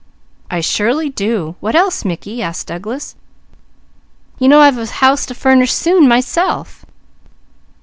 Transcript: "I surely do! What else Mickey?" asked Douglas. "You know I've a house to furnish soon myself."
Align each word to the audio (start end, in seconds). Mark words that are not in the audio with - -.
"I 0.49 0.61
surely 0.61 1.11
do! 1.11 1.57
What 1.59 1.75
else 1.75 2.03
Mickey?" 2.03 2.41
asked 2.41 2.65
Douglas. 2.65 3.15
"You 4.39 4.47
know 4.49 4.61
I've 4.61 4.79
a 4.79 4.87
house 4.87 5.27
to 5.27 5.35
furnish 5.35 5.71
soon 5.73 6.07
myself." 6.07 6.83